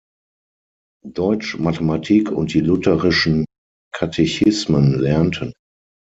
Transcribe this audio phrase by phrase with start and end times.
[1.07, 3.45] Deutsch, Mathematik und die Lutherischen
[3.93, 5.53] Katechismen lernten.